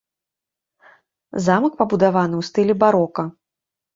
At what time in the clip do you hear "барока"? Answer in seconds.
2.85-3.23